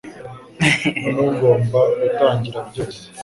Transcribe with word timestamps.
Noneho 1.01 1.29
ngomba 1.35 1.79
gutangira 2.01 2.59
byose. 2.69 3.01